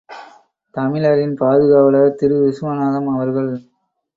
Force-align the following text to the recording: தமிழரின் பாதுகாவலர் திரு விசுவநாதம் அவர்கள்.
தமிழரின் 0.75 1.35
பாதுகாவலர் 1.35 2.15
திரு 2.15 2.37
விசுவநாதம் 2.41 3.09
அவர்கள். 3.15 3.51